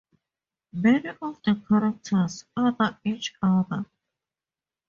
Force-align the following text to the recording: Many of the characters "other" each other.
Many 0.73 1.09
of 1.21 1.43
the 1.43 1.61
characters 1.69 2.45
"other" 2.57 2.97
each 3.05 3.35
other. 3.39 3.85